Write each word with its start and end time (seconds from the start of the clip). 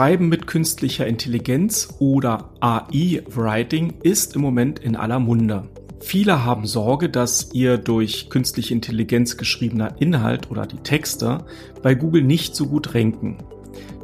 Schreiben 0.00 0.30
mit 0.30 0.46
künstlicher 0.46 1.06
Intelligenz 1.06 1.96
oder 1.98 2.52
AI-Writing 2.60 3.96
ist 4.02 4.34
im 4.34 4.40
Moment 4.40 4.78
in 4.78 4.96
aller 4.96 5.20
Munde. 5.20 5.68
Viele 6.00 6.42
haben 6.42 6.64
Sorge, 6.66 7.10
dass 7.10 7.52
ihr 7.52 7.76
durch 7.76 8.30
künstliche 8.30 8.72
Intelligenz 8.72 9.36
geschriebener 9.36 10.00
Inhalt 10.00 10.50
oder 10.50 10.66
die 10.66 10.78
Texte 10.78 11.44
bei 11.82 11.94
Google 11.94 12.22
nicht 12.22 12.56
so 12.56 12.64
gut 12.64 12.94
ranken. 12.94 13.44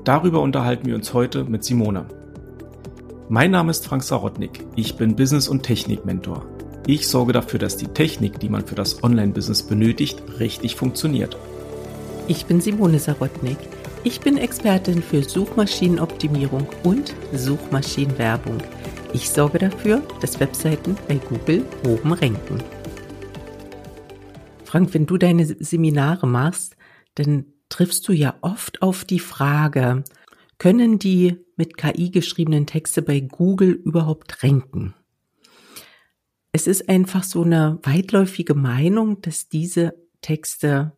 Darüber 0.04 0.42
unterhalten 0.42 0.84
wir 0.84 0.96
uns 0.96 1.14
heute 1.14 1.44
mit 1.44 1.64
Simone. 1.64 2.04
Mein 3.30 3.50
Name 3.50 3.70
ist 3.70 3.86
Frank 3.86 4.02
Sarotnik. 4.02 4.66
Ich 4.76 4.96
bin 4.96 5.16
Business- 5.16 5.48
und 5.48 5.62
Technik-Mentor. 5.62 6.44
Ich 6.86 7.08
sorge 7.08 7.32
dafür, 7.32 7.58
dass 7.58 7.78
die 7.78 7.88
Technik, 7.88 8.38
die 8.38 8.50
man 8.50 8.66
für 8.66 8.74
das 8.74 9.02
Online-Business 9.02 9.62
benötigt, 9.62 10.22
richtig 10.40 10.76
funktioniert. 10.76 11.38
Ich 12.28 12.44
bin 12.44 12.60
Simone 12.60 12.98
Sarotnik. 12.98 13.56
Ich 14.06 14.20
bin 14.20 14.36
Expertin 14.36 15.02
für 15.02 15.24
Suchmaschinenoptimierung 15.24 16.68
und 16.84 17.12
Suchmaschinenwerbung. 17.32 18.62
Ich 19.12 19.28
sorge 19.28 19.58
dafür, 19.58 20.00
dass 20.20 20.38
Webseiten 20.38 20.96
bei 21.08 21.16
Google 21.16 21.66
oben 21.84 22.12
ranken. 22.12 22.62
Frank, 24.62 24.94
wenn 24.94 25.06
du 25.06 25.18
deine 25.18 25.44
Seminare 25.44 26.28
machst, 26.28 26.76
dann 27.16 27.46
triffst 27.68 28.06
du 28.06 28.12
ja 28.12 28.36
oft 28.42 28.80
auf 28.80 29.04
die 29.04 29.18
Frage, 29.18 30.04
können 30.58 31.00
die 31.00 31.44
mit 31.56 31.76
KI 31.76 32.12
geschriebenen 32.12 32.66
Texte 32.66 33.02
bei 33.02 33.18
Google 33.18 33.72
überhaupt 33.72 34.44
ranken? 34.44 34.94
Es 36.52 36.68
ist 36.68 36.88
einfach 36.88 37.24
so 37.24 37.42
eine 37.42 37.80
weitläufige 37.82 38.54
Meinung, 38.54 39.20
dass 39.20 39.48
diese 39.48 39.94
Texte 40.20 40.95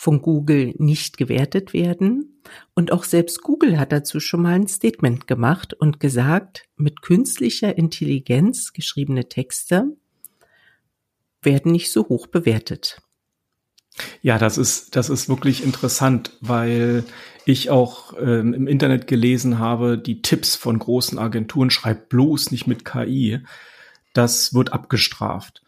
von 0.00 0.22
Google 0.22 0.72
nicht 0.78 1.18
gewertet 1.18 1.74
werden. 1.74 2.40
Und 2.72 2.90
auch 2.90 3.04
selbst 3.04 3.42
Google 3.42 3.78
hat 3.78 3.92
dazu 3.92 4.18
schon 4.18 4.40
mal 4.40 4.54
ein 4.54 4.66
Statement 4.66 5.26
gemacht 5.26 5.74
und 5.74 6.00
gesagt, 6.00 6.64
mit 6.76 7.02
künstlicher 7.02 7.76
Intelligenz 7.76 8.72
geschriebene 8.72 9.28
Texte 9.28 9.94
werden 11.42 11.72
nicht 11.72 11.92
so 11.92 12.08
hoch 12.08 12.28
bewertet. 12.28 13.02
Ja, 14.22 14.38
das 14.38 14.56
ist, 14.56 14.96
das 14.96 15.10
ist 15.10 15.28
wirklich 15.28 15.62
interessant, 15.62 16.34
weil 16.40 17.04
ich 17.44 17.68
auch 17.68 18.14
ähm, 18.18 18.54
im 18.54 18.66
Internet 18.66 19.06
gelesen 19.06 19.58
habe, 19.58 19.98
die 19.98 20.22
Tipps 20.22 20.56
von 20.56 20.78
großen 20.78 21.18
Agenturen 21.18 21.68
schreibt 21.68 22.08
bloß 22.08 22.52
nicht 22.52 22.66
mit 22.66 22.86
KI. 22.86 23.40
Das 24.14 24.54
wird 24.54 24.72
abgestraft. 24.72 25.62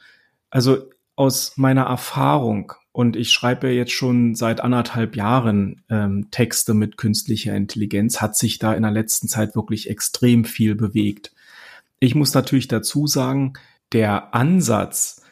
Also 0.49 0.89
aus 1.17 1.59
meiner 1.59 1.83
Erfahrung 1.83 2.73
und 2.93 3.17
ich 3.17 3.31
schreibe 3.31 3.71
jetzt 3.71 3.93
schon 3.93 4.35
seit 4.35 4.61
anderthalb 4.61 5.17
Jahren 5.17 5.83
ähm, 5.89 6.29
Texte 6.31 6.75
mit 6.75 6.99
künstlicher 6.99 7.55
Intelligenz. 7.57 8.21
Hat 8.21 8.37
sich 8.37 8.59
da 8.59 8.75
in 8.75 8.83
der 8.83 8.91
letzten 8.91 9.29
Zeit 9.29 9.57
wirklich 9.57 9.89
extrem 9.89 10.45
viel 10.45 10.75
bewegt. 10.75 11.33
Ich 12.01 12.15
muss 12.15 12.35
natürlich 12.35 12.69
dazu 12.69 13.07
sagen, 13.07 13.55
der 13.93 14.35
Ansatz, 14.35 15.23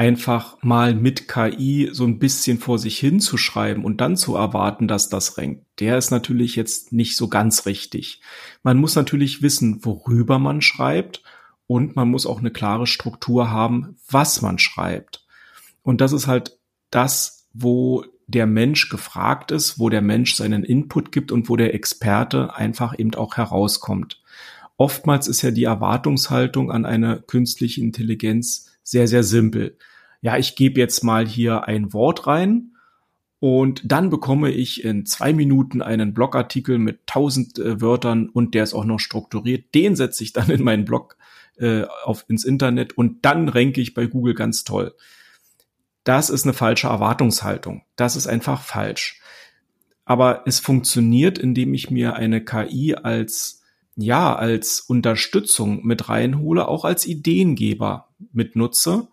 einfach 0.00 0.56
mal 0.62 0.94
mit 0.94 1.28
KI 1.28 1.90
so 1.92 2.06
ein 2.06 2.18
bisschen 2.18 2.58
vor 2.58 2.78
sich 2.78 2.98
hinzuschreiben 2.98 3.84
und 3.84 4.00
dann 4.00 4.16
zu 4.16 4.34
erwarten, 4.34 4.88
dass 4.88 5.10
das 5.10 5.36
rankt, 5.36 5.66
der 5.78 5.98
ist 5.98 6.10
natürlich 6.10 6.56
jetzt 6.56 6.90
nicht 6.90 7.18
so 7.18 7.28
ganz 7.28 7.66
richtig. 7.66 8.22
Man 8.62 8.78
muss 8.78 8.94
natürlich 8.94 9.42
wissen, 9.42 9.84
worüber 9.84 10.38
man 10.38 10.62
schreibt 10.62 11.22
und 11.66 11.96
man 11.96 12.08
muss 12.08 12.24
auch 12.24 12.38
eine 12.38 12.50
klare 12.50 12.86
Struktur 12.86 13.50
haben, 13.50 13.98
was 14.08 14.40
man 14.40 14.58
schreibt. 14.58 15.26
Und 15.82 16.00
das 16.00 16.12
ist 16.12 16.26
halt 16.26 16.58
das, 16.90 17.48
wo 17.52 18.04
der 18.26 18.46
Mensch 18.46 18.88
gefragt 18.88 19.50
ist, 19.50 19.78
wo 19.78 19.88
der 19.88 20.02
Mensch 20.02 20.34
seinen 20.34 20.62
Input 20.62 21.10
gibt 21.10 21.32
und 21.32 21.48
wo 21.48 21.56
der 21.56 21.74
Experte 21.74 22.54
einfach 22.54 22.96
eben 22.98 23.14
auch 23.14 23.36
herauskommt. 23.36 24.22
Oftmals 24.76 25.28
ist 25.28 25.42
ja 25.42 25.50
die 25.50 25.64
Erwartungshaltung 25.64 26.70
an 26.70 26.86
eine 26.86 27.22
künstliche 27.26 27.80
Intelligenz 27.80 28.70
sehr, 28.82 29.08
sehr 29.08 29.24
simpel. 29.24 29.76
Ja, 30.22 30.38
ich 30.38 30.54
gebe 30.54 30.80
jetzt 30.80 31.02
mal 31.02 31.26
hier 31.26 31.64
ein 31.64 31.92
Wort 31.92 32.26
rein 32.26 32.76
und 33.40 33.82
dann 33.84 34.10
bekomme 34.10 34.50
ich 34.50 34.84
in 34.84 35.06
zwei 35.06 35.32
Minuten 35.32 35.82
einen 35.82 36.14
Blogartikel 36.14 36.78
mit 36.78 37.06
tausend 37.06 37.58
äh, 37.58 37.80
Wörtern 37.80 38.28
und 38.28 38.54
der 38.54 38.62
ist 38.62 38.74
auch 38.74 38.84
noch 38.84 39.00
strukturiert. 39.00 39.74
Den 39.74 39.96
setze 39.96 40.22
ich 40.22 40.32
dann 40.32 40.50
in 40.50 40.62
meinen 40.62 40.84
Blog 40.84 41.16
äh, 41.58 41.82
auf 42.04 42.24
ins 42.28 42.44
Internet 42.44 42.96
und 42.96 43.24
dann 43.24 43.48
renke 43.48 43.80
ich 43.80 43.94
bei 43.94 44.06
Google 44.06 44.34
ganz 44.34 44.64
toll 44.64 44.94
das 46.04 46.30
ist 46.30 46.44
eine 46.44 46.54
falsche 46.54 46.88
Erwartungshaltung. 46.88 47.82
Das 47.96 48.16
ist 48.16 48.26
einfach 48.26 48.62
falsch. 48.62 49.20
Aber 50.04 50.42
es 50.46 50.58
funktioniert, 50.58 51.38
indem 51.38 51.74
ich 51.74 51.90
mir 51.90 52.14
eine 52.14 52.44
KI 52.44 52.94
als, 52.94 53.62
ja, 53.96 54.34
als 54.34 54.80
Unterstützung 54.80 55.84
mit 55.86 56.08
reinhole, 56.08 56.66
auch 56.66 56.84
als 56.84 57.06
Ideengeber 57.06 58.08
mitnutze 58.32 59.08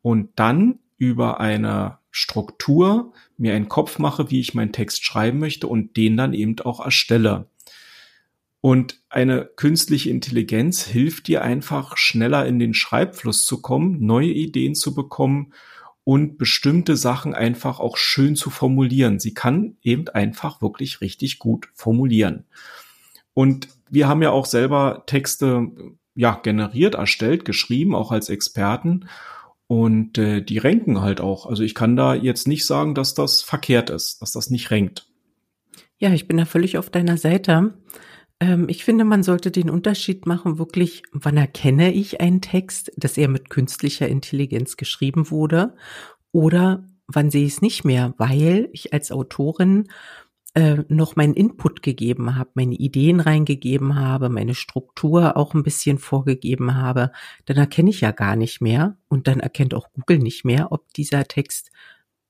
und 0.00 0.30
dann 0.36 0.78
über 0.96 1.40
eine 1.40 1.98
Struktur 2.10 3.12
mir 3.36 3.54
einen 3.54 3.68
Kopf 3.68 3.98
mache, 3.98 4.30
wie 4.30 4.40
ich 4.40 4.54
meinen 4.54 4.72
Text 4.72 5.04
schreiben 5.04 5.38
möchte 5.38 5.66
und 5.66 5.96
den 5.96 6.16
dann 6.16 6.32
eben 6.34 6.58
auch 6.60 6.84
erstelle. 6.84 7.48
Und 8.60 9.00
eine 9.08 9.44
künstliche 9.44 10.10
Intelligenz 10.10 10.84
hilft 10.84 11.28
dir 11.28 11.42
einfach 11.42 11.96
schneller 11.96 12.46
in 12.46 12.58
den 12.58 12.74
Schreibfluss 12.74 13.44
zu 13.44 13.62
kommen, 13.62 14.04
neue 14.04 14.30
Ideen 14.30 14.74
zu 14.74 14.94
bekommen 14.94 15.52
und 16.08 16.38
bestimmte 16.38 16.96
Sachen 16.96 17.34
einfach 17.34 17.80
auch 17.80 17.98
schön 17.98 18.34
zu 18.34 18.48
formulieren. 18.48 19.18
Sie 19.18 19.34
kann 19.34 19.76
eben 19.82 20.08
einfach 20.08 20.62
wirklich 20.62 21.02
richtig 21.02 21.38
gut 21.38 21.68
formulieren. 21.74 22.46
Und 23.34 23.68
wir 23.90 24.08
haben 24.08 24.22
ja 24.22 24.30
auch 24.30 24.46
selber 24.46 25.02
Texte 25.04 25.68
ja 26.14 26.40
generiert, 26.42 26.94
erstellt, 26.94 27.44
geschrieben, 27.44 27.94
auch 27.94 28.10
als 28.10 28.30
Experten. 28.30 29.06
Und 29.66 30.16
äh, 30.16 30.40
die 30.40 30.56
renken 30.56 31.02
halt 31.02 31.20
auch. 31.20 31.44
Also 31.44 31.62
ich 31.62 31.74
kann 31.74 31.94
da 31.94 32.14
jetzt 32.14 32.48
nicht 32.48 32.64
sagen, 32.64 32.94
dass 32.94 33.12
das 33.12 33.42
verkehrt 33.42 33.90
ist, 33.90 34.22
dass 34.22 34.32
das 34.32 34.48
nicht 34.48 34.70
renkt. 34.70 35.10
Ja, 35.98 36.10
ich 36.14 36.26
bin 36.26 36.38
da 36.38 36.46
völlig 36.46 36.78
auf 36.78 36.88
deiner 36.88 37.18
Seite. 37.18 37.74
Ähm, 38.40 38.66
ich 38.68 38.84
finde, 38.84 39.04
man 39.04 39.22
sollte 39.22 39.50
den 39.50 39.70
Unterschied 39.70 40.26
machen, 40.26 40.58
wirklich, 40.58 41.02
wann 41.12 41.36
erkenne 41.36 41.92
ich 41.92 42.20
einen 42.20 42.40
Text, 42.40 42.92
dass 42.96 43.16
er 43.16 43.28
mit 43.28 43.50
künstlicher 43.50 44.08
Intelligenz 44.08 44.76
geschrieben 44.76 45.30
wurde 45.30 45.74
oder 46.32 46.84
wann 47.06 47.30
sehe 47.30 47.46
ich 47.46 47.54
es 47.54 47.62
nicht 47.62 47.84
mehr, 47.84 48.14
weil 48.18 48.68
ich 48.72 48.92
als 48.92 49.10
Autorin 49.10 49.88
äh, 50.54 50.84
noch 50.88 51.16
meinen 51.16 51.34
Input 51.34 51.82
gegeben 51.82 52.36
habe, 52.36 52.50
meine 52.54 52.74
Ideen 52.74 53.20
reingegeben 53.20 53.96
habe, 53.96 54.28
meine 54.28 54.54
Struktur 54.54 55.36
auch 55.36 55.54
ein 55.54 55.62
bisschen 55.62 55.98
vorgegeben 55.98 56.74
habe, 56.76 57.12
dann 57.46 57.56
erkenne 57.56 57.90
ich 57.90 58.00
ja 58.00 58.12
gar 58.12 58.36
nicht 58.36 58.60
mehr 58.60 58.96
und 59.08 59.26
dann 59.26 59.40
erkennt 59.40 59.74
auch 59.74 59.92
Google 59.92 60.18
nicht 60.18 60.44
mehr, 60.44 60.72
ob 60.72 60.92
dieser 60.94 61.24
Text 61.24 61.70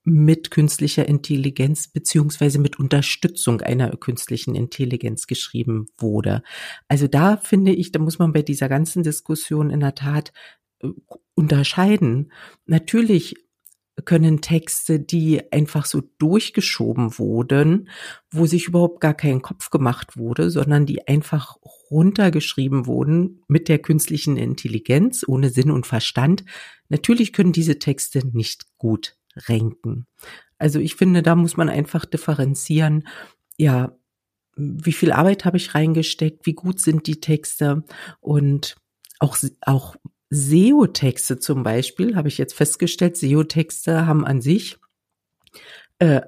mit 0.08 0.50
künstlicher 0.50 1.06
Intelligenz 1.06 1.88
beziehungsweise 1.88 2.58
mit 2.58 2.78
Unterstützung 2.78 3.60
einer 3.60 3.90
künstlichen 3.96 4.54
Intelligenz 4.54 5.26
geschrieben 5.26 5.86
wurde. 5.98 6.42
Also 6.88 7.06
da 7.06 7.36
finde 7.36 7.72
ich, 7.72 7.92
da 7.92 7.98
muss 7.98 8.18
man 8.18 8.32
bei 8.32 8.42
dieser 8.42 8.68
ganzen 8.68 9.02
Diskussion 9.02 9.70
in 9.70 9.80
der 9.80 9.94
Tat 9.94 10.32
äh, 10.82 10.88
unterscheiden. 11.34 12.32
Natürlich 12.66 13.36
können 14.04 14.40
Texte, 14.40 15.00
die 15.00 15.52
einfach 15.52 15.84
so 15.84 16.02
durchgeschoben 16.18 17.18
wurden, 17.18 17.88
wo 18.30 18.46
sich 18.46 18.68
überhaupt 18.68 19.00
gar 19.00 19.14
kein 19.14 19.42
Kopf 19.42 19.70
gemacht 19.70 20.16
wurde, 20.16 20.50
sondern 20.50 20.86
die 20.86 21.08
einfach 21.08 21.56
runtergeschrieben 21.90 22.86
wurden 22.86 23.42
mit 23.48 23.68
der 23.68 23.80
künstlichen 23.80 24.36
Intelligenz, 24.36 25.24
ohne 25.26 25.50
Sinn 25.50 25.72
und 25.72 25.86
Verstand. 25.86 26.44
Natürlich 26.88 27.32
können 27.32 27.52
diese 27.52 27.80
Texte 27.80 28.24
nicht 28.24 28.66
gut 28.78 29.17
renken. 29.46 30.06
Also 30.58 30.80
ich 30.80 30.96
finde, 30.96 31.22
da 31.22 31.36
muss 31.36 31.56
man 31.56 31.68
einfach 31.68 32.04
differenzieren, 32.04 33.06
ja, 33.56 33.96
wie 34.56 34.92
viel 34.92 35.12
Arbeit 35.12 35.44
habe 35.44 35.56
ich 35.56 35.74
reingesteckt, 35.74 36.44
wie 36.46 36.54
gut 36.54 36.80
sind 36.80 37.06
die 37.06 37.20
Texte 37.20 37.84
und 38.20 38.76
auch, 39.20 39.36
auch 39.62 39.96
SEO-Texte 40.30 41.38
zum 41.38 41.62
Beispiel, 41.62 42.16
habe 42.16 42.28
ich 42.28 42.38
jetzt 42.38 42.54
festgestellt, 42.54 43.16
SEO-Texte 43.16 44.06
haben 44.06 44.24
an 44.24 44.40
sich 44.40 44.78
äh, 46.00 46.22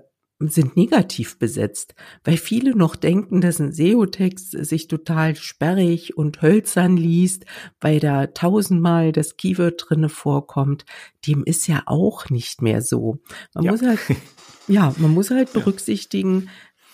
sind 0.48 0.76
negativ 0.76 1.38
besetzt, 1.38 1.94
weil 2.24 2.38
viele 2.38 2.74
noch 2.74 2.96
denken, 2.96 3.40
dass 3.40 3.60
ein 3.60 3.72
SEO-Text 3.72 4.52
sich 4.64 4.88
total 4.88 5.36
sperrig 5.36 6.16
und 6.16 6.40
hölzern 6.40 6.96
liest, 6.96 7.44
weil 7.80 8.00
da 8.00 8.26
tausendmal 8.26 9.12
das 9.12 9.36
Keyword 9.36 9.84
drinne 9.88 10.08
vorkommt. 10.08 10.86
Dem 11.26 11.44
ist 11.44 11.68
ja 11.68 11.82
auch 11.84 12.30
nicht 12.30 12.62
mehr 12.62 12.80
so. 12.80 13.18
Man 13.54 13.64
ja. 13.64 13.72
muss 13.72 13.82
halt, 13.82 14.00
ja, 14.68 14.94
man 14.96 15.12
muss 15.12 15.30
halt 15.30 15.52
berücksichtigen, 15.52 16.48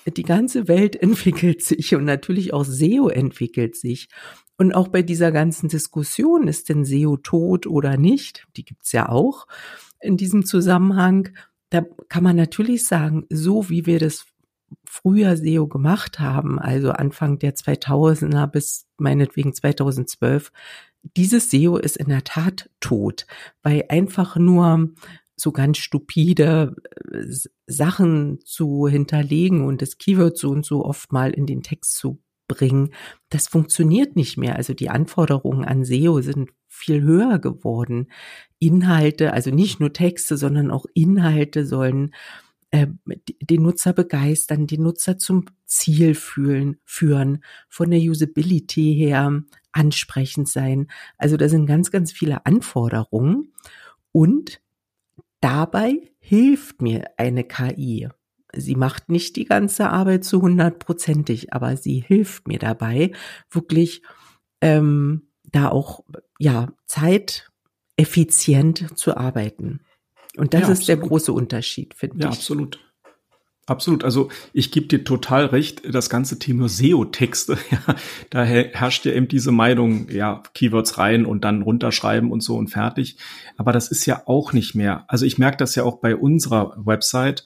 die 0.06 0.24
ganze 0.24 0.66
Welt 0.66 0.96
entwickelt 1.00 1.62
sich 1.62 1.94
und 1.94 2.04
natürlich 2.04 2.52
auch 2.52 2.64
SEO 2.64 3.08
entwickelt 3.08 3.76
sich. 3.76 4.08
Und 4.58 4.74
auch 4.74 4.88
bei 4.88 5.02
dieser 5.02 5.32
ganzen 5.32 5.68
Diskussion, 5.68 6.48
ist 6.48 6.68
denn 6.68 6.84
SEO 6.84 7.18
tot 7.18 7.66
oder 7.66 7.96
nicht, 7.96 8.46
die 8.56 8.64
gibt's 8.64 8.90
ja 8.92 9.08
auch 9.08 9.46
in 10.00 10.16
diesem 10.16 10.44
Zusammenhang, 10.44 11.30
da 11.70 11.84
kann 12.08 12.24
man 12.24 12.36
natürlich 12.36 12.86
sagen, 12.86 13.26
so 13.30 13.68
wie 13.68 13.86
wir 13.86 13.98
das 13.98 14.26
früher 14.84 15.36
SEO 15.36 15.68
gemacht 15.68 16.18
haben, 16.18 16.58
also 16.58 16.90
Anfang 16.90 17.38
der 17.38 17.54
2000er 17.54 18.46
bis 18.46 18.86
meinetwegen 18.98 19.52
2012, 19.52 20.52
dieses 21.16 21.50
SEO 21.50 21.76
ist 21.76 21.96
in 21.96 22.08
der 22.08 22.24
Tat 22.24 22.70
tot, 22.80 23.26
weil 23.62 23.84
einfach 23.88 24.36
nur 24.36 24.90
so 25.36 25.52
ganz 25.52 25.78
stupide 25.78 26.76
äh, 27.12 27.24
Sachen 27.66 28.40
zu 28.44 28.88
hinterlegen 28.88 29.64
und 29.64 29.82
das 29.82 29.98
Keyword 29.98 30.38
so 30.38 30.50
und 30.50 30.64
so 30.64 30.84
oft 30.84 31.12
mal 31.12 31.32
in 31.32 31.46
den 31.46 31.62
Text 31.62 31.96
zu 31.96 32.20
bringen, 32.48 32.92
das 33.28 33.48
funktioniert 33.48 34.16
nicht 34.16 34.36
mehr. 34.36 34.56
Also 34.56 34.72
die 34.72 34.88
Anforderungen 34.88 35.64
an 35.64 35.84
SEO 35.84 36.20
sind 36.22 36.50
viel 36.76 37.02
höher 37.02 37.38
geworden. 37.38 38.08
Inhalte, 38.58 39.32
also 39.32 39.50
nicht 39.50 39.80
nur 39.80 39.92
Texte, 39.92 40.36
sondern 40.36 40.70
auch 40.70 40.86
Inhalte 40.94 41.66
sollen 41.66 42.14
äh, 42.70 42.86
den 43.40 43.62
Nutzer 43.62 43.92
begeistern, 43.92 44.66
den 44.66 44.82
Nutzer 44.82 45.18
zum 45.18 45.46
Ziel 45.64 46.14
fühlen, 46.14 46.78
führen, 46.84 47.42
von 47.68 47.90
der 47.90 48.00
Usability 48.00 48.94
her 48.94 49.42
ansprechend 49.72 50.48
sein. 50.48 50.88
Also 51.18 51.36
da 51.36 51.48
sind 51.48 51.66
ganz, 51.66 51.90
ganz 51.90 52.12
viele 52.12 52.44
Anforderungen 52.46 53.52
und 54.12 54.60
dabei 55.40 56.10
hilft 56.18 56.82
mir 56.82 57.04
eine 57.18 57.44
KI. 57.44 58.08
Sie 58.54 58.74
macht 58.74 59.10
nicht 59.10 59.36
die 59.36 59.44
ganze 59.44 59.90
Arbeit 59.90 60.24
zu 60.24 60.42
hundertprozentig, 60.42 61.52
aber 61.52 61.76
sie 61.76 62.00
hilft 62.00 62.48
mir 62.48 62.58
dabei, 62.58 63.12
wirklich 63.50 64.02
ähm, 64.60 65.28
da 65.44 65.68
auch 65.68 66.04
ja 66.38 66.72
zeiteffizient 66.86 68.98
zu 68.98 69.16
arbeiten. 69.16 69.80
Und 70.36 70.54
das 70.54 70.62
ja, 70.62 70.68
ist 70.68 70.88
der 70.88 70.98
große 70.98 71.32
Unterschied, 71.32 71.94
finde 71.94 72.16
ja, 72.16 72.28
ich. 72.28 72.34
Ja, 72.34 72.38
absolut. 72.38 72.78
Absolut. 73.68 74.04
Also 74.04 74.28
ich 74.52 74.70
gebe 74.70 74.86
dir 74.86 75.02
total 75.02 75.46
recht, 75.46 75.82
das 75.92 76.08
ganze 76.08 76.38
Thema 76.38 76.68
SEO-Texte, 76.68 77.58
ja, 77.70 77.96
da 78.30 78.44
herrscht 78.44 79.04
ja 79.04 79.12
eben 79.12 79.26
diese 79.26 79.50
Meinung, 79.50 80.08
ja, 80.08 80.44
Keywords 80.54 80.98
rein 80.98 81.26
und 81.26 81.42
dann 81.42 81.62
runterschreiben 81.62 82.30
und 82.30 82.42
so 82.42 82.56
und 82.56 82.68
fertig. 82.68 83.18
Aber 83.56 83.72
das 83.72 83.90
ist 83.90 84.06
ja 84.06 84.22
auch 84.26 84.52
nicht 84.52 84.76
mehr. 84.76 85.04
Also 85.08 85.26
ich 85.26 85.38
merke 85.38 85.56
das 85.56 85.74
ja 85.74 85.82
auch 85.82 85.98
bei 85.98 86.14
unserer 86.14 86.76
Website, 86.76 87.44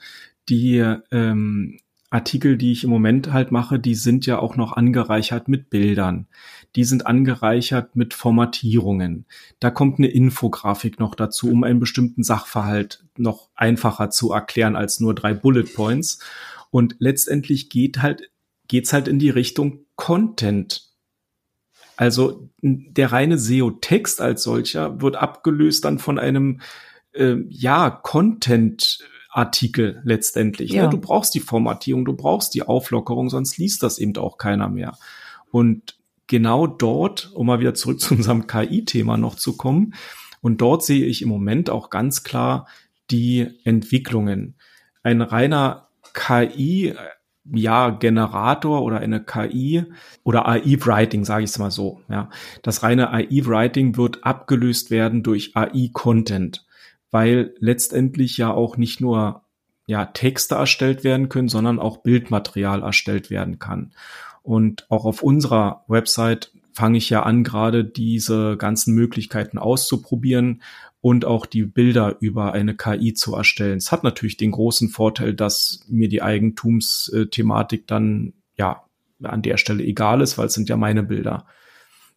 die 0.51 0.85
ähm, 1.11 1.79
Artikel, 2.11 2.57
die 2.59 2.73
ich 2.73 2.83
im 2.83 2.91
Moment 2.91 3.33
halt 3.33 3.53
mache, 3.53 3.79
die 3.79 3.95
sind 3.95 4.27
ja 4.27 4.41
auch 4.41 4.57
noch 4.57 4.73
angereichert 4.73 5.47
mit 5.47 5.71
Bildern. 5.71 6.27
Die 6.75 6.83
sind 6.83 7.07
angereichert 7.07 7.95
mit 7.95 8.15
Formatierungen. 8.15 9.27
Da 9.61 9.71
kommt 9.71 9.99
eine 9.99 10.09
Infografik 10.09 10.99
noch 10.99 11.15
dazu, 11.15 11.51
um 11.51 11.63
einen 11.63 11.79
bestimmten 11.79 12.25
Sachverhalt 12.25 13.05
noch 13.17 13.49
einfacher 13.55 14.11
zu 14.11 14.33
erklären 14.33 14.75
als 14.75 14.99
nur 14.99 15.15
drei 15.15 15.35
Bullet 15.35 15.73
Points. 15.75 16.19
Und 16.71 16.97
letztendlich 16.99 17.71
geht 17.71 18.03
halt, 18.03 18.31
geht's 18.67 18.93
halt 18.93 19.07
in 19.07 19.21
die 19.21 19.31
Richtung 19.31 19.87
Content. 19.95 20.91
Also 21.97 22.49
der 22.61 23.13
reine 23.13 23.39
SEO-Text 23.39 24.21
als 24.21 24.43
solcher 24.43 25.01
wird 25.01 25.15
abgelöst 25.15 25.85
dann 25.85 25.99
von 25.99 26.19
einem, 26.19 26.61
äh, 27.13 27.37
ja, 27.49 27.91
Content 27.91 28.99
Artikel 29.31 30.01
letztendlich. 30.05 30.71
Ne? 30.73 30.79
Ja. 30.79 30.85
Ne? 30.85 30.91
Du 30.91 30.99
brauchst 30.99 31.35
die 31.35 31.41
Formatierung, 31.41 32.05
du 32.05 32.15
brauchst 32.15 32.55
die 32.55 32.63
Auflockerung, 32.63 33.31
sonst 33.31 33.59
liest 33.59 33.83
das 33.83 33.99
eben 33.99 34.17
auch 34.17 34.39
keiner 34.39 34.69
mehr. 34.69 34.97
Und 35.51 35.99
genau 36.27 36.67
dort, 36.67 37.31
um 37.35 37.47
mal 37.47 37.61
wieder 37.61 37.75
zurück 37.75 38.01
zu 38.01 38.15
unserem 38.15 38.47
KI-Thema 38.47 39.17
noch 39.17 39.37
zu 39.37 39.57
kommen, 39.57 39.95
und 40.43 40.63
dort 40.63 40.83
sehe 40.83 41.05
ich 41.05 41.21
im 41.21 41.29
Moment 41.29 41.69
auch 41.69 41.91
ganz 41.91 42.23
klar 42.23 42.67
die 43.11 43.47
Entwicklungen. 43.65 44.55
Ein 45.03 45.21
reiner 45.21 45.89
KI, 46.15 46.95
ja, 47.53 47.91
Generator 47.91 48.83
oder 48.83 49.01
eine 49.01 49.23
KI 49.23 49.85
oder 50.23 50.49
AI-Writing, 50.49 51.25
sage 51.25 51.45
ich 51.45 51.51
es 51.51 51.59
mal 51.59 51.71
so. 51.71 52.01
Ja, 52.09 52.31
das 52.63 52.83
reine 52.83 53.11
AI-Writing 53.11 53.97
wird 53.97 54.25
abgelöst 54.25 54.91
werden 54.91 55.23
durch 55.23 55.57
AI-Content 55.57 56.65
weil 57.11 57.55
letztendlich 57.59 58.37
ja 58.37 58.53
auch 58.53 58.77
nicht 58.77 59.01
nur 59.01 59.43
ja, 59.87 60.07
Texte 60.07 60.55
erstellt 60.55 61.03
werden 61.03 61.29
können, 61.29 61.49
sondern 61.49 61.81
auch 61.81 61.99
Bildmaterial 61.99 62.83
erstellt 62.83 63.31
werden 63.31 63.59
kann. 63.59 63.93
Und 64.43 64.87
auch 64.89 65.05
auf 65.05 65.23
unserer 65.23 65.85
Website 65.89 66.53
fange 66.73 66.99
ich 66.99 67.11
ja 67.11 67.25
an, 67.25 67.43
gerade 67.45 67.85
diese 67.85 68.57
ganzen 68.57 68.95
Möglichkeiten 68.95 69.59
auszuprobieren 69.59 70.63
und 71.01 71.25
auch 71.25 71.47
die 71.47 71.65
Bilder 71.65 72.17
über 72.21 72.53
eine 72.53 72.77
KI 72.77 73.15
zu 73.15 73.35
erstellen. 73.35 73.79
Es 73.79 73.91
hat 73.91 74.05
natürlich 74.05 74.37
den 74.37 74.53
großen 74.53 74.91
Vorteil, 74.91 75.35
dass 75.35 75.85
mir 75.89 76.09
die 76.09 76.23
Eigentumsthematik 76.23 77.87
dann 77.87 78.35
ja 78.57 78.85
an 79.23 79.43
der 79.43 79.57
Stelle 79.57 79.83
egal 79.83 80.21
ist, 80.21 80.39
weil 80.39 80.47
es 80.47 80.55
sind 80.55 80.69
ja 80.69 80.77
meine 80.77 81.03
Bilder. 81.03 81.47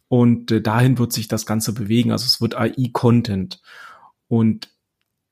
Und 0.07 0.51
äh, 0.51 0.61
dahin 0.61 0.97
wird 0.97 1.11
sich 1.13 1.27
das 1.27 1.45
Ganze 1.45 1.73
bewegen. 1.73 2.11
Also 2.11 2.25
es 2.25 2.39
wird 2.39 2.55
AI-Content. 2.55 3.61
Und 4.27 4.69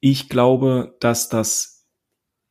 ich 0.02 0.28
glaube, 0.28 0.98
dass 1.00 1.30
das 1.30 1.86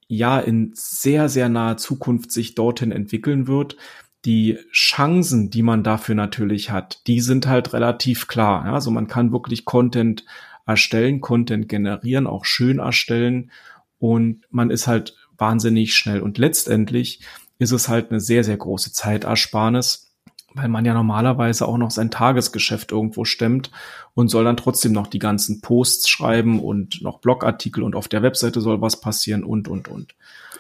ja 0.08 0.38
in 0.41 0.73
sehr, 0.75 1.29
sehr 1.29 1.49
naher 1.49 1.76
Zukunft 1.76 2.32
sich 2.32 2.55
dorthin 2.55 2.93
entwickeln 2.93 3.47
wird. 3.47 3.76
Die 4.25 4.58
Chancen, 4.73 5.50
die 5.50 5.62
man 5.62 5.82
dafür 5.82 6.14
natürlich 6.14 6.70
hat, 6.70 7.06
die 7.06 7.20
sind 7.20 7.47
halt 7.47 7.73
relativ 7.73 8.26
klar. 8.26 8.67
Ja? 8.67 8.75
Also 8.75 8.91
man 8.91 9.06
kann 9.06 9.32
wirklich 9.32 9.64
Content 9.64 10.25
erstellen, 10.67 11.20
Content 11.20 11.69
generieren, 11.69 12.26
auch 12.26 12.44
schön 12.44 12.79
erstellen 12.79 13.50
und 13.99 14.46
man 14.50 14.70
ist 14.70 14.87
halt 14.87 15.17
wahnsinnig 15.37 15.94
schnell. 15.94 16.20
Und 16.20 16.38
letztendlich 16.38 17.20
ist 17.58 17.73
es 17.73 17.88
halt 17.88 18.11
eine 18.11 18.20
sehr, 18.20 18.44
sehr 18.44 18.56
große 18.56 18.93
Zeitersparnis, 18.93 20.10
weil 20.55 20.69
man 20.69 20.85
ja 20.85 20.94
normalerweise 20.94 21.67
auch 21.67 21.79
noch 21.79 21.91
sein 21.91 22.11
Tagesgeschäft 22.11 22.93
irgendwo 22.93 23.25
stemmt 23.25 23.70
und 24.14 24.29
soll 24.29 24.44
dann 24.44 24.56
trotzdem 24.56 24.93
noch 24.93 25.06
die 25.06 25.19
ganzen 25.19 25.61
Posts 25.61 26.08
schreiben 26.08 26.61
und 26.61 27.02
noch 27.02 27.20
Blogartikel 27.20 27.82
und 27.82 27.94
auf 27.94 28.08
der 28.08 28.23
Webseite 28.23 28.61
soll 28.61 28.81
was 28.81 29.00
passieren 29.00 29.44
und, 29.44 29.69
und, 29.69 29.88
und. 29.88 30.14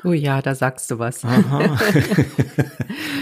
Oh 0.04 0.12
ja, 0.12 0.40
da 0.40 0.54
sagst 0.54 0.90
du 0.90 0.98
was. 0.98 1.24
Aha. 1.24 1.60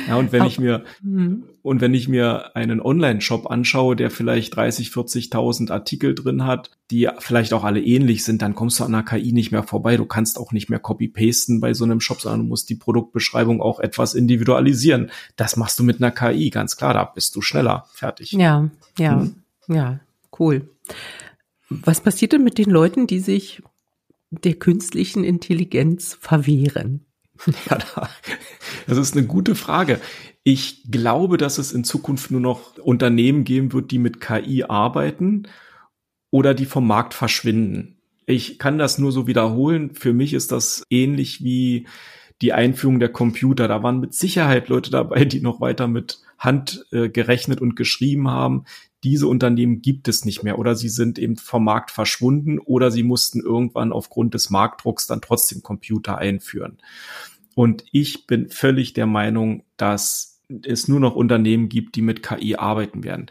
ja, 0.08 0.16
und 0.16 0.32
wenn 0.32 0.44
ich 0.44 0.60
mir, 0.60 0.84
mhm. 1.02 1.44
und 1.62 1.80
wenn 1.80 1.92
ich 1.92 2.08
mir 2.08 2.54
einen 2.54 2.80
Online-Shop 2.80 3.50
anschaue, 3.50 3.96
der 3.96 4.10
vielleicht 4.10 4.54
30, 4.54 4.88
40.000 4.88 5.72
Artikel 5.72 6.14
drin 6.14 6.44
hat, 6.44 6.70
die 6.90 7.08
vielleicht 7.18 7.52
auch 7.52 7.64
alle 7.64 7.82
ähnlich 7.82 8.24
sind, 8.24 8.42
dann 8.42 8.54
kommst 8.54 8.80
du 8.80 8.84
an 8.84 8.92
der 8.92 9.02
KI 9.02 9.32
nicht 9.32 9.50
mehr 9.50 9.62
vorbei. 9.62 9.96
Du 9.96 10.06
kannst 10.06 10.38
auch 10.38 10.52
nicht 10.52 10.70
mehr 10.70 10.78
copy-pasten 10.78 11.60
bei 11.60 11.74
so 11.74 11.84
einem 11.84 12.00
Shop, 12.00 12.20
sondern 12.20 12.42
du 12.42 12.46
musst 12.46 12.70
die 12.70 12.76
Produktbeschreibung 12.76 13.60
auch 13.60 13.80
etwas 13.80 14.14
individualisieren. 14.14 15.10
Das 15.36 15.56
machst 15.56 15.78
du 15.78 15.84
mit 15.84 16.00
einer 16.00 16.12
KI, 16.12 16.50
ganz 16.58 16.76
klar, 16.76 16.92
da 16.92 17.04
bist 17.04 17.36
du 17.36 17.40
schneller 17.40 17.86
fertig. 17.92 18.32
Ja, 18.32 18.68
ja, 18.98 19.16
mhm. 19.16 19.36
ja, 19.68 20.00
cool. 20.38 20.68
Was 21.68 22.00
passiert 22.00 22.32
denn 22.32 22.42
mit 22.42 22.58
den 22.58 22.70
Leuten, 22.70 23.06
die 23.06 23.20
sich 23.20 23.62
der 24.30 24.54
künstlichen 24.54 25.24
Intelligenz 25.24 26.18
verwehren? 26.20 27.04
Ja, 27.70 27.78
das 28.88 28.98
ist 28.98 29.16
eine 29.16 29.26
gute 29.26 29.54
Frage. 29.54 30.00
Ich 30.42 30.90
glaube, 30.90 31.36
dass 31.36 31.58
es 31.58 31.72
in 31.72 31.84
Zukunft 31.84 32.32
nur 32.32 32.40
noch 32.40 32.78
Unternehmen 32.78 33.44
geben 33.44 33.72
wird, 33.72 33.92
die 33.92 33.98
mit 33.98 34.20
KI 34.20 34.64
arbeiten 34.64 35.46
oder 36.30 36.52
die 36.52 36.64
vom 36.64 36.86
Markt 36.86 37.14
verschwinden. 37.14 37.98
Ich 38.26 38.58
kann 38.58 38.76
das 38.76 38.98
nur 38.98 39.12
so 39.12 39.28
wiederholen. 39.28 39.94
Für 39.94 40.12
mich 40.12 40.34
ist 40.34 40.50
das 40.50 40.82
ähnlich 40.90 41.44
wie 41.44 41.86
die 42.42 42.52
Einführung 42.52 42.98
der 42.98 43.10
Computer. 43.10 43.68
Da 43.68 43.82
waren 43.82 44.00
mit 44.00 44.14
Sicherheit 44.14 44.68
Leute 44.68 44.90
dabei, 44.90 45.24
die 45.24 45.40
noch 45.40 45.60
weiter 45.60 45.86
mit 45.86 46.20
Hand 46.38 46.86
äh, 46.92 47.10
und 47.60 47.76
geschrieben 47.76 48.28
haben 48.28 48.64
diese 49.04 49.28
Unternehmen 49.28 49.80
gibt 49.80 50.08
es 50.08 50.24
nicht 50.24 50.42
mehr 50.42 50.58
oder 50.58 50.74
sie 50.74 50.88
sind 50.88 51.18
eben 51.18 51.36
vom 51.36 51.64
Markt 51.64 51.90
verschwunden 51.90 52.58
oder 52.58 52.90
sie 52.90 53.02
mussten 53.02 53.40
irgendwann 53.40 53.92
aufgrund 53.92 54.34
des 54.34 54.50
Marktdrucks 54.50 55.06
dann 55.06 55.20
trotzdem 55.20 55.62
Computer 55.62 56.18
einführen. 56.18 56.78
Und 57.54 57.84
ich 57.92 58.26
bin 58.26 58.48
völlig 58.48 58.94
der 58.94 59.06
Meinung, 59.06 59.64
dass 59.76 60.40
es 60.64 60.88
nur 60.88 61.00
noch 61.00 61.14
Unternehmen 61.14 61.68
gibt, 61.68 61.94
die 61.94 62.02
mit 62.02 62.22
KI 62.22 62.56
arbeiten 62.56 63.04
werden 63.04 63.26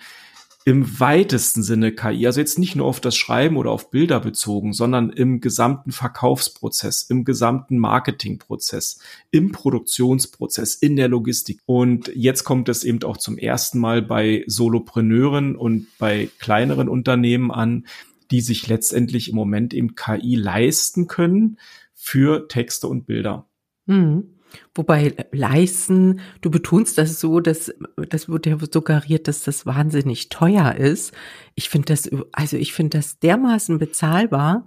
im 0.68 1.00
weitesten 1.00 1.64
Sinne 1.64 1.94
KI, 1.94 2.26
also 2.26 2.42
jetzt 2.42 2.60
nicht 2.60 2.76
nur 2.76 2.88
auf 2.88 3.00
das 3.00 3.16
Schreiben 3.16 3.56
oder 3.56 3.72
auf 3.72 3.90
Bilder 3.90 4.20
bezogen, 4.20 4.74
sondern 4.74 5.12
im 5.12 5.40
gesamten 5.40 5.94
Verkaufsprozess, 5.94 7.04
im 7.04 7.24
gesamten 7.24 7.78
Marketingprozess, 7.78 9.00
im 9.32 9.54
Produktionsprozess, 9.54 10.76
in 10.76 10.98
der 10.98 11.08
Logistik. 11.08 11.62
Und 11.66 12.12
jetzt 12.14 12.44
kommt 12.44 12.68
es 12.68 12.84
eben 12.84 13.02
auch 13.04 13.16
zum 13.16 13.38
ersten 13.38 13.80
Mal 13.80 14.02
bei 14.02 14.44
Solopreneuren 14.48 15.56
und 15.56 15.88
bei 16.00 16.30
kleineren 16.38 16.90
Unternehmen 16.90 17.50
an, 17.50 17.88
die 18.30 18.42
sich 18.42 18.68
letztendlich 18.68 19.30
im 19.30 19.36
Moment 19.36 19.74
eben 19.74 19.96
KI 19.96 20.36
leisten 20.36 21.08
können 21.08 21.60
für 21.94 22.50
Texte 22.50 22.90
und 22.90 23.06
Bilder. 23.06 23.48
Mhm. 23.86 24.37
Wobei 24.76 25.16
leisten, 25.32 26.20
du 26.42 26.52
betonst 26.52 26.98
das 26.98 27.20
so, 27.20 27.40
dass 27.40 27.74
das 28.10 28.30
wird 28.30 28.46
ja 28.46 28.58
suggeriert, 28.72 29.28
dass 29.28 29.44
das 29.44 29.66
wahnsinnig 29.66 30.30
teuer 30.30 30.76
ist. 30.76 31.14
Ich 31.56 31.70
finde 31.70 31.88
das, 31.88 32.10
also 32.32 32.58
ich 32.58 32.74
finde 32.74 32.98
das 32.98 33.20
dermaßen 33.20 33.78
bezahlbar. 33.80 34.66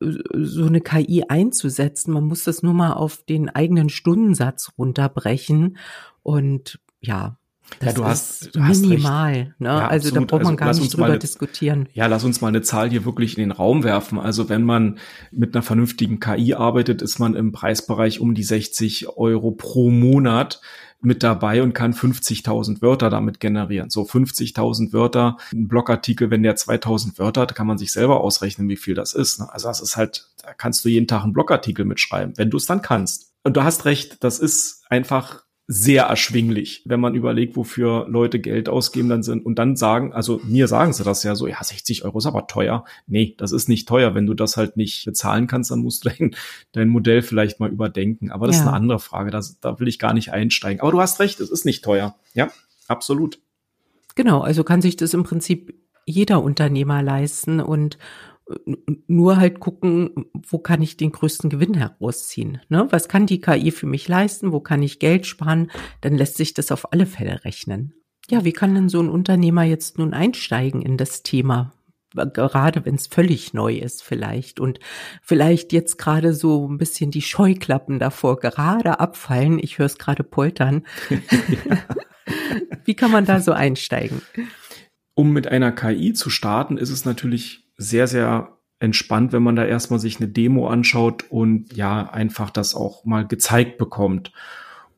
so 0.00 0.66
eine 0.66 0.80
KI 0.80 1.24
einzusetzen. 1.28 2.12
Man 2.12 2.24
muss 2.24 2.44
das 2.44 2.62
nur 2.62 2.74
mal 2.74 2.94
auf 2.94 3.22
den 3.24 3.50
eigenen 3.50 3.90
Stundensatz 3.90 4.72
runterbrechen. 4.78 5.76
Und 6.22 6.80
ja, 7.00 7.38
das 7.78 7.88
ja, 7.88 7.92
du 7.92 8.04
hast, 8.04 8.54
du 8.54 8.62
hast 8.62 8.80
minimal. 8.80 9.32
Recht. 9.32 9.60
Ne? 9.60 9.68
Ja, 9.68 9.88
also 9.88 10.08
absolut. 10.08 10.16
da 10.16 10.36
braucht 10.36 10.44
man 10.44 10.58
also, 10.58 10.80
gar 10.80 10.84
nicht 10.84 10.94
drüber 10.94 11.06
eine, 11.06 11.18
diskutieren. 11.18 11.88
Ja, 11.92 12.06
lass 12.06 12.24
uns 12.24 12.40
mal 12.40 12.48
eine 12.48 12.62
Zahl 12.62 12.90
hier 12.90 13.04
wirklich 13.04 13.38
in 13.38 13.42
den 13.42 13.52
Raum 13.52 13.84
werfen. 13.84 14.18
Also 14.18 14.48
wenn 14.48 14.64
man 14.64 14.98
mit 15.30 15.54
einer 15.54 15.62
vernünftigen 15.62 16.20
KI 16.20 16.54
arbeitet, 16.54 17.00
ist 17.02 17.18
man 17.18 17.34
im 17.34 17.52
Preisbereich 17.52 18.20
um 18.20 18.34
die 18.34 18.42
60 18.42 19.16
Euro 19.16 19.52
pro 19.52 19.90
Monat 19.90 20.60
mit 21.02 21.22
dabei 21.22 21.62
und 21.62 21.72
kann 21.72 21.94
50.000 21.94 22.82
Wörter 22.82 23.08
damit 23.08 23.40
generieren. 23.40 23.88
So 23.88 24.02
50.000 24.02 24.92
Wörter, 24.92 25.38
ein 25.52 25.68
Blogartikel, 25.68 26.30
wenn 26.30 26.42
der 26.42 26.56
2.000 26.56 27.18
Wörter 27.18 27.42
hat, 27.42 27.54
kann 27.54 27.66
man 27.66 27.78
sich 27.78 27.92
selber 27.92 28.20
ausrechnen, 28.20 28.68
wie 28.68 28.76
viel 28.76 28.94
das 28.94 29.14
ist. 29.14 29.40
Ne? 29.40 29.50
Also 29.50 29.68
das 29.68 29.80
ist 29.80 29.96
halt, 29.96 30.28
da 30.42 30.52
kannst 30.52 30.84
du 30.84 30.90
jeden 30.90 31.06
Tag 31.06 31.22
einen 31.22 31.32
Blogartikel 31.32 31.84
mitschreiben, 31.86 32.36
wenn 32.36 32.50
du 32.50 32.58
es 32.58 32.66
dann 32.66 32.82
kannst. 32.82 33.32
Und 33.42 33.56
du 33.56 33.64
hast 33.64 33.86
recht, 33.86 34.22
das 34.22 34.38
ist 34.38 34.84
einfach 34.90 35.44
sehr 35.72 36.06
erschwinglich, 36.06 36.82
wenn 36.84 36.98
man 36.98 37.14
überlegt, 37.14 37.54
wofür 37.54 38.08
Leute 38.08 38.40
Geld 38.40 38.68
ausgeben 38.68 39.08
dann 39.08 39.22
sind 39.22 39.46
und 39.46 39.56
dann 39.56 39.76
sagen, 39.76 40.12
also 40.12 40.40
mir 40.42 40.66
sagen 40.66 40.92
sie 40.92 41.04
das 41.04 41.22
ja 41.22 41.36
so, 41.36 41.46
ja, 41.46 41.62
60 41.62 42.04
Euro 42.04 42.18
ist 42.18 42.26
aber 42.26 42.48
teuer. 42.48 42.84
Nee, 43.06 43.36
das 43.38 43.52
ist 43.52 43.68
nicht 43.68 43.86
teuer. 43.86 44.12
Wenn 44.16 44.26
du 44.26 44.34
das 44.34 44.56
halt 44.56 44.76
nicht 44.76 45.04
bezahlen 45.04 45.46
kannst, 45.46 45.70
dann 45.70 45.78
musst 45.78 46.04
du 46.04 46.08
dein, 46.08 46.34
dein 46.72 46.88
Modell 46.88 47.22
vielleicht 47.22 47.60
mal 47.60 47.70
überdenken. 47.70 48.32
Aber 48.32 48.48
das 48.48 48.56
ja. 48.56 48.62
ist 48.62 48.66
eine 48.66 48.76
andere 48.76 48.98
Frage. 48.98 49.30
Das, 49.30 49.60
da 49.60 49.78
will 49.78 49.86
ich 49.86 50.00
gar 50.00 50.12
nicht 50.12 50.32
einsteigen. 50.32 50.80
Aber 50.80 50.90
du 50.90 51.00
hast 51.00 51.20
recht, 51.20 51.38
es 51.38 51.50
ist 51.50 51.64
nicht 51.64 51.84
teuer. 51.84 52.16
Ja, 52.34 52.50
absolut. 52.88 53.38
Genau, 54.16 54.40
also 54.40 54.64
kann 54.64 54.82
sich 54.82 54.96
das 54.96 55.14
im 55.14 55.22
Prinzip 55.22 55.72
jeder 56.04 56.42
Unternehmer 56.42 57.00
leisten 57.00 57.60
und 57.60 57.96
nur 59.06 59.36
halt 59.36 59.60
gucken, 59.60 60.26
wo 60.34 60.58
kann 60.58 60.82
ich 60.82 60.96
den 60.96 61.12
größten 61.12 61.50
Gewinn 61.50 61.74
herausziehen? 61.74 62.60
Ne? 62.68 62.86
Was 62.90 63.08
kann 63.08 63.26
die 63.26 63.40
KI 63.40 63.70
für 63.70 63.86
mich 63.86 64.08
leisten? 64.08 64.52
Wo 64.52 64.60
kann 64.60 64.82
ich 64.82 64.98
Geld 64.98 65.26
sparen? 65.26 65.70
Dann 66.00 66.16
lässt 66.16 66.36
sich 66.36 66.54
das 66.54 66.72
auf 66.72 66.92
alle 66.92 67.06
Fälle 67.06 67.44
rechnen. 67.44 67.94
Ja, 68.28 68.44
wie 68.44 68.52
kann 68.52 68.74
denn 68.74 68.88
so 68.88 69.00
ein 69.00 69.08
Unternehmer 69.08 69.64
jetzt 69.64 69.98
nun 69.98 70.14
einsteigen 70.14 70.82
in 70.82 70.96
das 70.96 71.22
Thema? 71.22 71.72
Gerade 72.14 72.84
wenn 72.84 72.96
es 72.96 73.06
völlig 73.06 73.54
neu 73.54 73.76
ist 73.76 74.02
vielleicht 74.02 74.58
und 74.58 74.80
vielleicht 75.22 75.72
jetzt 75.72 75.96
gerade 75.96 76.34
so 76.34 76.68
ein 76.68 76.76
bisschen 76.76 77.12
die 77.12 77.22
Scheuklappen 77.22 78.00
davor 78.00 78.38
gerade 78.38 78.98
abfallen. 78.98 79.60
Ich 79.60 79.78
höre 79.78 79.86
es 79.86 79.98
gerade 79.98 80.24
poltern. 80.24 80.84
wie 82.84 82.94
kann 82.94 83.12
man 83.12 83.26
da 83.26 83.40
so 83.40 83.52
einsteigen? 83.52 84.22
Um 85.14 85.32
mit 85.32 85.46
einer 85.46 85.70
KI 85.70 86.12
zu 86.12 86.30
starten, 86.30 86.78
ist 86.78 86.90
es 86.90 87.04
natürlich 87.04 87.59
sehr, 87.80 88.06
sehr 88.06 88.58
entspannt, 88.78 89.32
wenn 89.32 89.42
man 89.42 89.56
da 89.56 89.64
erstmal 89.64 89.98
sich 89.98 90.18
eine 90.18 90.28
Demo 90.28 90.68
anschaut 90.68 91.24
und 91.30 91.72
ja, 91.74 92.10
einfach 92.10 92.50
das 92.50 92.74
auch 92.74 93.04
mal 93.06 93.26
gezeigt 93.26 93.78
bekommt. 93.78 94.32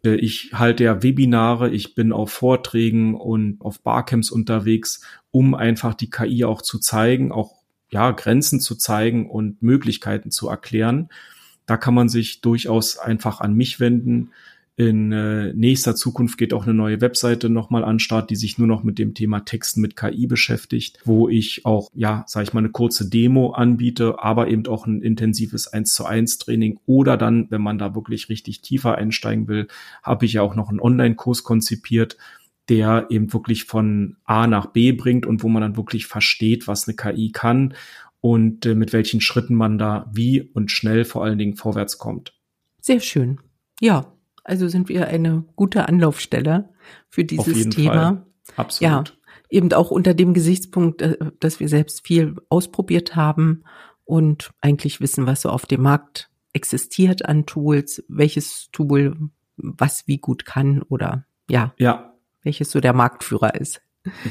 Äh, 0.04 0.16
ich 0.16 0.50
halte 0.52 0.84
ja 0.84 1.02
Webinare, 1.02 1.70
ich 1.70 1.94
bin 1.94 2.12
auf 2.12 2.32
Vorträgen 2.32 3.14
und 3.14 3.60
auf 3.60 3.80
Barcamps 3.80 4.30
unterwegs, 4.30 5.02
um 5.30 5.54
einfach 5.54 5.94
die 5.94 6.10
KI 6.10 6.44
auch 6.44 6.60
zu 6.60 6.80
zeigen, 6.80 7.30
auch 7.30 7.62
ja, 7.90 8.10
Grenzen 8.10 8.58
zu 8.60 8.74
zeigen 8.74 9.30
und 9.30 9.62
Möglichkeiten 9.62 10.32
zu 10.32 10.48
erklären. 10.48 11.08
Da 11.66 11.76
kann 11.76 11.94
man 11.94 12.08
sich 12.08 12.40
durchaus 12.40 12.98
einfach 12.98 13.40
an 13.40 13.54
mich 13.54 13.78
wenden. 13.78 14.30
In 14.74 15.12
äh, 15.12 15.52
nächster 15.52 15.94
Zukunft 15.94 16.38
geht 16.38 16.54
auch 16.54 16.64
eine 16.64 16.72
neue 16.72 17.02
Webseite 17.02 17.50
nochmal 17.50 17.84
an 17.84 17.98
Start, 17.98 18.30
die 18.30 18.36
sich 18.36 18.56
nur 18.56 18.66
noch 18.66 18.82
mit 18.82 18.98
dem 18.98 19.12
Thema 19.12 19.40
Texten 19.40 19.82
mit 19.82 19.96
KI 19.96 20.26
beschäftigt, 20.26 20.98
wo 21.04 21.28
ich 21.28 21.66
auch, 21.66 21.90
ja, 21.94 22.24
sage 22.26 22.44
ich 22.44 22.52
mal, 22.54 22.60
eine 22.60 22.70
kurze 22.70 23.10
Demo 23.10 23.50
anbiete, 23.50 24.22
aber 24.22 24.48
eben 24.48 24.66
auch 24.66 24.86
ein 24.86 25.02
intensives 25.02 25.68
1 25.68 25.92
zu 25.92 26.06
1 26.06 26.38
Training 26.38 26.80
oder 26.86 27.18
dann, 27.18 27.50
wenn 27.50 27.60
man 27.60 27.76
da 27.76 27.94
wirklich 27.94 28.30
richtig 28.30 28.62
tiefer 28.62 28.96
einsteigen 28.96 29.46
will, 29.46 29.68
habe 30.02 30.24
ich 30.24 30.32
ja 30.32 30.42
auch 30.42 30.54
noch 30.54 30.70
einen 30.70 30.80
Online-Kurs 30.80 31.42
konzipiert, 31.42 32.16
der 32.70 33.08
eben 33.10 33.30
wirklich 33.34 33.64
von 33.64 34.16
A 34.24 34.46
nach 34.46 34.66
B 34.66 34.92
bringt 34.92 35.26
und 35.26 35.42
wo 35.42 35.48
man 35.48 35.60
dann 35.60 35.76
wirklich 35.76 36.06
versteht, 36.06 36.66
was 36.66 36.88
eine 36.88 36.96
KI 36.96 37.30
kann 37.30 37.74
und 38.22 38.64
äh, 38.64 38.74
mit 38.74 38.94
welchen 38.94 39.20
Schritten 39.20 39.54
man 39.54 39.76
da 39.76 40.10
wie 40.14 40.40
und 40.40 40.70
schnell 40.70 41.04
vor 41.04 41.24
allen 41.24 41.36
Dingen 41.36 41.56
vorwärts 41.56 41.98
kommt. 41.98 42.32
Sehr 42.80 43.00
schön. 43.00 43.38
Ja, 43.80 44.12
also 44.44 44.68
sind 44.68 44.88
wir 44.88 45.08
eine 45.08 45.44
gute 45.56 45.88
Anlaufstelle 45.88 46.70
für 47.08 47.24
dieses 47.24 47.68
Thema. 47.70 47.92
Fall. 47.92 48.26
Absolut. 48.56 48.82
Ja, 48.82 49.04
eben 49.50 49.72
auch 49.72 49.90
unter 49.90 50.14
dem 50.14 50.34
Gesichtspunkt, 50.34 51.02
äh, 51.02 51.16
dass 51.40 51.60
wir 51.60 51.68
selbst 51.68 52.06
viel 52.06 52.36
ausprobiert 52.48 53.14
haben 53.16 53.64
und 54.04 54.50
eigentlich 54.60 55.00
wissen, 55.00 55.26
was 55.26 55.42
so 55.42 55.50
auf 55.50 55.66
dem 55.66 55.82
Markt 55.82 56.30
existiert 56.52 57.24
an 57.26 57.46
Tools, 57.46 58.04
welches 58.08 58.68
Tool 58.72 59.16
was 59.56 60.06
wie 60.06 60.18
gut 60.18 60.44
kann 60.44 60.82
oder 60.82 61.24
ja, 61.48 61.74
ja. 61.78 62.14
welches 62.42 62.70
so 62.70 62.80
der 62.80 62.92
Marktführer 62.92 63.54
ist. 63.54 63.80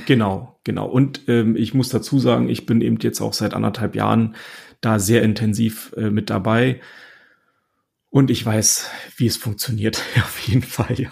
Genau, 0.05 0.59
genau. 0.65 0.87
Und 0.87 1.29
ähm, 1.29 1.55
ich 1.55 1.73
muss 1.73 1.89
dazu 1.89 2.19
sagen, 2.19 2.49
ich 2.49 2.65
bin 2.65 2.81
eben 2.81 2.97
jetzt 2.99 3.21
auch 3.21 3.33
seit 3.33 3.53
anderthalb 3.53 3.95
Jahren 3.95 4.35
da 4.81 4.99
sehr 4.99 5.23
intensiv 5.23 5.93
äh, 5.95 6.09
mit 6.09 6.29
dabei. 6.29 6.81
Und 8.11 8.29
ich 8.29 8.45
weiß, 8.45 8.87
wie 9.15 9.25
es 9.25 9.37
funktioniert, 9.37 10.03
auf 10.17 10.39
jeden 10.39 10.61
Fall, 10.61 10.99
ja. 10.99 11.11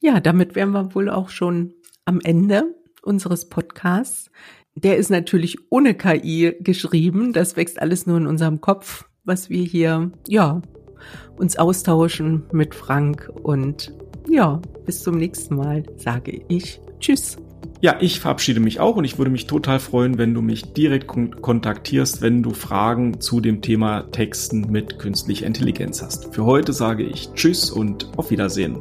Ja, 0.00 0.20
damit 0.20 0.54
wären 0.54 0.72
wir 0.72 0.94
wohl 0.94 1.08
auch 1.08 1.30
schon 1.30 1.72
am 2.04 2.20
Ende 2.20 2.74
unseres 3.02 3.48
Podcasts. 3.48 4.30
Der 4.74 4.96
ist 4.96 5.10
natürlich 5.10 5.56
ohne 5.70 5.94
KI 5.94 6.56
geschrieben. 6.60 7.32
Das 7.32 7.56
wächst 7.56 7.80
alles 7.80 8.06
nur 8.06 8.18
in 8.18 8.26
unserem 8.26 8.60
Kopf, 8.60 9.08
was 9.24 9.48
wir 9.48 9.62
hier, 9.62 10.10
ja, 10.28 10.60
uns 11.36 11.56
austauschen 11.56 12.44
mit 12.52 12.74
Frank. 12.74 13.30
Und 13.42 13.94
ja, 14.28 14.60
bis 14.84 15.02
zum 15.02 15.16
nächsten 15.16 15.56
Mal 15.56 15.84
sage 15.96 16.44
ich 16.48 16.80
Tschüss. 16.98 17.36
Ja, 17.80 17.96
ich 18.00 18.20
verabschiede 18.20 18.60
mich 18.60 18.80
auch 18.80 18.96
und 18.96 19.04
ich 19.04 19.18
würde 19.18 19.30
mich 19.30 19.46
total 19.46 19.78
freuen, 19.78 20.16
wenn 20.16 20.32
du 20.32 20.40
mich 20.40 20.72
direkt 20.72 21.06
kon 21.06 21.42
kontaktierst, 21.42 22.22
wenn 22.22 22.42
du 22.42 22.50
Fragen 22.50 23.20
zu 23.20 23.40
dem 23.40 23.60
Thema 23.60 24.10
Texten 24.10 24.70
mit 24.70 24.98
künstlicher 24.98 25.46
Intelligenz 25.46 26.02
hast. 26.02 26.34
Für 26.34 26.44
heute 26.44 26.72
sage 26.72 27.02
ich 27.02 27.28
Tschüss 27.34 27.70
und 27.70 28.08
auf 28.16 28.30
Wiedersehen. 28.30 28.78